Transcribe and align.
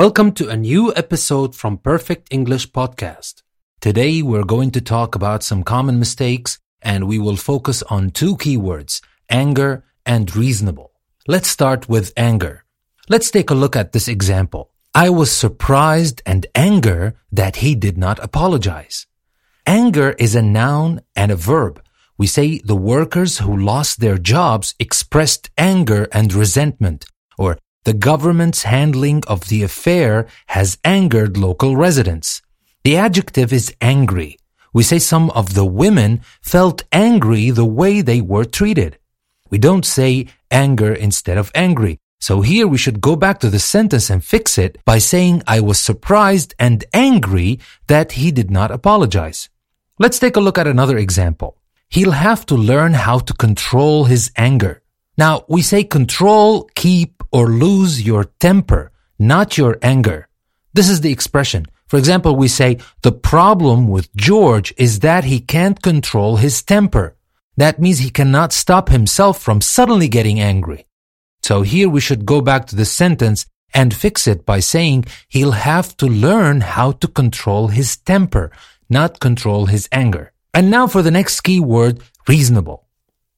Welcome 0.00 0.32
to 0.36 0.48
a 0.48 0.56
new 0.56 0.94
episode 0.96 1.54
from 1.54 1.76
Perfect 1.76 2.28
English 2.30 2.70
Podcast. 2.72 3.42
Today 3.82 4.22
we're 4.22 4.46
going 4.46 4.70
to 4.70 4.80
talk 4.80 5.14
about 5.14 5.42
some 5.42 5.62
common 5.62 5.98
mistakes 5.98 6.58
and 6.80 7.06
we 7.06 7.18
will 7.18 7.36
focus 7.36 7.82
on 7.82 8.08
two 8.08 8.34
keywords, 8.38 9.02
anger 9.28 9.84
and 10.06 10.34
reasonable. 10.34 10.92
Let's 11.28 11.50
start 11.50 11.86
with 11.86 12.14
anger. 12.16 12.64
Let's 13.10 13.30
take 13.30 13.50
a 13.50 13.54
look 13.62 13.76
at 13.76 13.92
this 13.92 14.08
example. 14.08 14.70
I 14.94 15.10
was 15.10 15.30
surprised 15.30 16.22
and 16.24 16.46
anger 16.54 17.16
that 17.30 17.56
he 17.56 17.74
did 17.74 17.98
not 17.98 18.18
apologize. 18.20 19.06
Anger 19.66 20.12
is 20.12 20.34
a 20.34 20.40
noun 20.40 21.02
and 21.14 21.30
a 21.30 21.36
verb. 21.36 21.78
We 22.16 22.26
say 22.26 22.60
the 22.64 22.82
workers 22.94 23.40
who 23.40 23.54
lost 23.54 24.00
their 24.00 24.16
jobs 24.16 24.74
expressed 24.78 25.50
anger 25.58 26.08
and 26.10 26.32
resentment, 26.32 27.04
or 27.36 27.58
the 27.84 27.94
government's 27.94 28.64
handling 28.64 29.22
of 29.26 29.48
the 29.48 29.62
affair 29.62 30.26
has 30.48 30.78
angered 30.84 31.36
local 31.36 31.76
residents. 31.76 32.42
The 32.84 32.96
adjective 32.96 33.52
is 33.52 33.74
angry. 33.80 34.38
We 34.72 34.82
say 34.82 34.98
some 34.98 35.30
of 35.30 35.54
the 35.54 35.64
women 35.64 36.20
felt 36.42 36.84
angry 36.92 37.50
the 37.50 37.64
way 37.64 38.02
they 38.02 38.20
were 38.20 38.44
treated. 38.44 38.98
We 39.50 39.58
don't 39.58 39.84
say 39.84 40.28
anger 40.50 40.92
instead 40.92 41.38
of 41.38 41.50
angry. 41.54 41.98
So 42.20 42.42
here 42.42 42.68
we 42.68 42.76
should 42.76 43.00
go 43.00 43.16
back 43.16 43.40
to 43.40 43.50
the 43.50 43.58
sentence 43.58 44.10
and 44.10 44.22
fix 44.22 44.58
it 44.58 44.78
by 44.84 44.98
saying 44.98 45.42
I 45.46 45.60
was 45.60 45.78
surprised 45.78 46.54
and 46.58 46.84
angry 46.92 47.60
that 47.86 48.12
he 48.12 48.30
did 48.30 48.50
not 48.50 48.70
apologize. 48.70 49.48
Let's 49.98 50.18
take 50.18 50.36
a 50.36 50.40
look 50.40 50.58
at 50.58 50.66
another 50.66 50.98
example. 50.98 51.56
He'll 51.88 52.12
have 52.12 52.44
to 52.46 52.54
learn 52.54 52.92
how 52.92 53.18
to 53.20 53.32
control 53.32 54.04
his 54.04 54.30
anger. 54.36 54.82
Now 55.16 55.44
we 55.48 55.62
say 55.62 55.82
control, 55.82 56.70
keep, 56.74 57.19
or 57.32 57.48
lose 57.48 58.02
your 58.02 58.24
temper, 58.38 58.92
not 59.18 59.58
your 59.58 59.78
anger. 59.82 60.28
This 60.72 60.88
is 60.88 61.00
the 61.00 61.12
expression. 61.12 61.66
For 61.88 61.96
example, 61.96 62.36
we 62.36 62.48
say, 62.48 62.78
the 63.02 63.12
problem 63.12 63.88
with 63.88 64.14
George 64.14 64.72
is 64.76 65.00
that 65.00 65.24
he 65.24 65.40
can't 65.40 65.82
control 65.82 66.36
his 66.36 66.62
temper. 66.62 67.16
That 67.56 67.80
means 67.80 67.98
he 67.98 68.10
cannot 68.10 68.52
stop 68.52 68.88
himself 68.88 69.42
from 69.42 69.60
suddenly 69.60 70.08
getting 70.08 70.40
angry. 70.40 70.86
So 71.42 71.62
here 71.62 71.88
we 71.88 72.00
should 72.00 72.24
go 72.24 72.40
back 72.40 72.66
to 72.66 72.76
the 72.76 72.84
sentence 72.84 73.46
and 73.74 73.94
fix 73.94 74.26
it 74.26 74.46
by 74.46 74.60
saying 74.60 75.06
he'll 75.28 75.52
have 75.52 75.96
to 75.98 76.06
learn 76.06 76.60
how 76.60 76.92
to 76.92 77.08
control 77.08 77.68
his 77.68 77.96
temper, 77.96 78.50
not 78.88 79.20
control 79.20 79.66
his 79.66 79.88
anger. 79.92 80.32
And 80.54 80.70
now 80.70 80.86
for 80.86 81.02
the 81.02 81.10
next 81.10 81.40
key 81.40 81.60
word, 81.60 82.00
reasonable. 82.28 82.86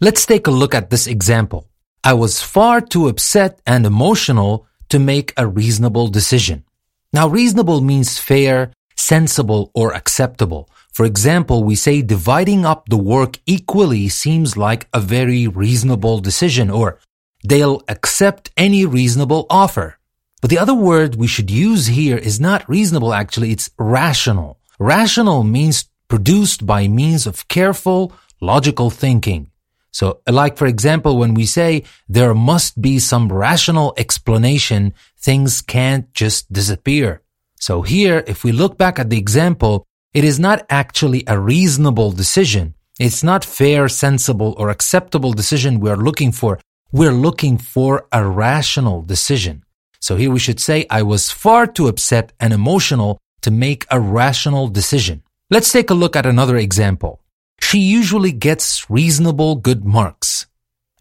Let's 0.00 0.26
take 0.26 0.46
a 0.46 0.50
look 0.50 0.74
at 0.74 0.90
this 0.90 1.06
example. 1.06 1.68
I 2.04 2.14
was 2.14 2.42
far 2.42 2.80
too 2.80 3.08
upset 3.08 3.60
and 3.66 3.84
emotional 3.84 4.66
to 4.88 4.98
make 4.98 5.32
a 5.36 5.46
reasonable 5.46 6.08
decision. 6.08 6.64
Now, 7.12 7.28
reasonable 7.28 7.80
means 7.80 8.18
fair, 8.18 8.72
sensible, 8.96 9.70
or 9.74 9.92
acceptable. 9.94 10.68
For 10.92 11.04
example, 11.04 11.64
we 11.64 11.74
say 11.74 12.02
dividing 12.02 12.64
up 12.64 12.88
the 12.88 12.96
work 12.96 13.38
equally 13.46 14.08
seems 14.08 14.56
like 14.56 14.88
a 14.92 15.00
very 15.00 15.46
reasonable 15.46 16.20
decision, 16.20 16.70
or 16.70 16.98
they'll 17.44 17.82
accept 17.88 18.50
any 18.56 18.86
reasonable 18.86 19.46
offer. 19.50 19.98
But 20.40 20.50
the 20.50 20.58
other 20.58 20.74
word 20.74 21.16
we 21.16 21.26
should 21.26 21.50
use 21.50 21.86
here 21.86 22.16
is 22.16 22.40
not 22.40 22.68
reasonable, 22.68 23.12
actually, 23.12 23.52
it's 23.52 23.70
rational. 23.78 24.58
Rational 24.78 25.42
means 25.42 25.88
produced 26.08 26.66
by 26.66 26.88
means 26.88 27.26
of 27.26 27.48
careful, 27.48 28.12
logical 28.40 28.90
thinking. 28.90 29.50
So, 29.98 30.20
like 30.28 30.58
for 30.58 30.66
example, 30.66 31.16
when 31.16 31.32
we 31.32 31.46
say 31.46 31.70
there 32.06 32.34
must 32.34 32.82
be 32.82 32.98
some 32.98 33.32
rational 33.32 33.94
explanation, 33.96 34.92
things 35.16 35.62
can't 35.62 36.12
just 36.12 36.52
disappear. 36.52 37.22
So 37.58 37.80
here, 37.80 38.22
if 38.26 38.44
we 38.44 38.52
look 38.52 38.76
back 38.76 38.98
at 38.98 39.08
the 39.08 39.16
example, 39.16 39.86
it 40.12 40.22
is 40.22 40.38
not 40.38 40.66
actually 40.68 41.24
a 41.26 41.40
reasonable 41.40 42.12
decision. 42.12 42.74
It's 43.00 43.22
not 43.22 43.42
fair, 43.42 43.88
sensible, 43.88 44.54
or 44.58 44.68
acceptable 44.68 45.32
decision 45.32 45.80
we're 45.80 46.04
looking 46.08 46.30
for. 46.30 46.60
We're 46.92 47.22
looking 47.26 47.56
for 47.56 48.06
a 48.12 48.22
rational 48.22 49.00
decision. 49.00 49.64
So 50.00 50.16
here 50.16 50.30
we 50.30 50.44
should 50.44 50.60
say, 50.60 50.84
I 50.90 51.04
was 51.04 51.30
far 51.30 51.66
too 51.66 51.88
upset 51.88 52.34
and 52.38 52.52
emotional 52.52 53.16
to 53.40 53.50
make 53.50 53.86
a 53.90 53.98
rational 53.98 54.68
decision. 54.68 55.22
Let's 55.48 55.72
take 55.72 55.88
a 55.88 56.00
look 56.02 56.16
at 56.16 56.26
another 56.26 56.58
example 56.58 57.22
she 57.60 57.78
usually 57.78 58.32
gets 58.32 58.88
reasonable 58.90 59.56
good 59.56 59.84
marks. 59.84 60.46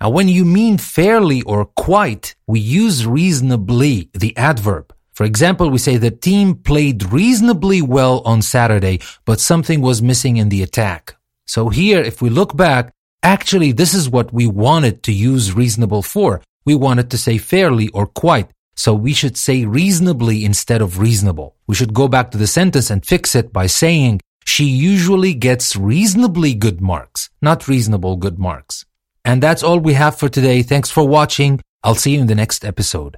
Now, 0.01 0.09
when 0.09 0.27
you 0.27 0.45
mean 0.45 0.77
fairly 0.77 1.41
or 1.43 1.65
quite, 1.65 2.35
we 2.47 2.59
use 2.59 3.05
reasonably, 3.05 4.09
the 4.13 4.35
adverb. 4.35 4.93
For 5.13 5.23
example, 5.23 5.69
we 5.69 5.77
say 5.77 5.95
the 5.95 6.11
team 6.11 6.55
played 6.55 7.11
reasonably 7.11 7.81
well 7.81 8.21
on 8.25 8.41
Saturday, 8.41 8.99
but 9.23 9.39
something 9.39 9.79
was 9.79 10.01
missing 10.01 10.35
in 10.35 10.49
the 10.49 10.61
attack. 10.61 11.15
So 11.47 11.69
here, 11.69 12.01
if 12.01 12.21
we 12.21 12.29
look 12.29 12.57
back, 12.57 12.91
actually, 13.23 13.71
this 13.71 13.93
is 13.93 14.09
what 14.09 14.33
we 14.33 14.45
wanted 14.45 15.03
to 15.03 15.13
use 15.13 15.53
reasonable 15.53 16.01
for. 16.01 16.41
We 16.65 16.75
wanted 16.75 17.09
to 17.11 17.17
say 17.17 17.37
fairly 17.37 17.87
or 17.89 18.07
quite. 18.07 18.49
So 18.75 18.93
we 18.93 19.13
should 19.13 19.37
say 19.37 19.63
reasonably 19.63 20.43
instead 20.43 20.81
of 20.81 20.99
reasonable. 20.99 21.55
We 21.65 21.75
should 21.75 21.93
go 21.93 22.09
back 22.09 22.31
to 22.31 22.37
the 22.37 22.47
sentence 22.47 22.89
and 22.89 23.05
fix 23.05 23.33
it 23.33 23.53
by 23.53 23.67
saying 23.67 24.19
she 24.45 24.65
usually 24.65 25.33
gets 25.33 25.75
reasonably 25.75 26.53
good 26.53 26.79
marks, 26.79 27.29
not 27.41 27.67
reasonable 27.67 28.15
good 28.15 28.39
marks. 28.39 28.85
And 29.25 29.41
that's 29.41 29.63
all 29.63 29.79
we 29.79 29.93
have 29.93 30.17
for 30.17 30.29
today. 30.29 30.61
Thanks 30.61 30.91
for 30.91 31.07
watching. 31.07 31.59
I'll 31.83 31.95
see 31.95 32.13
you 32.15 32.21
in 32.21 32.27
the 32.27 32.35
next 32.35 32.63
episode. 32.63 33.17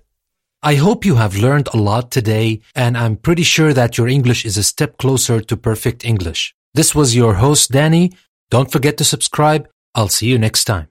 I 0.63 0.75
hope 0.75 1.05
you 1.05 1.15
have 1.15 1.37
learned 1.37 1.69
a 1.73 1.77
lot 1.77 2.09
today, 2.09 2.61
and 2.73 2.97
I'm 2.97 3.15
pretty 3.15 3.43
sure 3.43 3.73
that 3.73 3.97
your 3.97 4.07
English 4.07 4.45
is 4.45 4.57
a 4.57 4.63
step 4.63 4.97
closer 4.97 5.39
to 5.41 5.55
perfect 5.55 6.03
English. 6.03 6.55
This 6.73 6.95
was 6.95 7.15
your 7.15 7.35
host, 7.35 7.71
Danny. 7.71 8.13
Don't 8.49 8.71
forget 8.71 8.97
to 8.97 9.03
subscribe. 9.03 9.69
I'll 9.93 10.09
see 10.09 10.27
you 10.27 10.39
next 10.39 10.63
time. 10.63 10.87